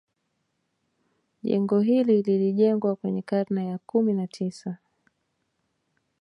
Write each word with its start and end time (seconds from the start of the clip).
Jengo 1.43 1.79
hili 1.79 2.21
lilijengwa 2.21 2.95
kwenye 2.95 3.21
karne 3.21 3.67
ya 3.67 3.77
kumi 3.77 4.13
na 4.13 4.27
tisa 4.27 4.77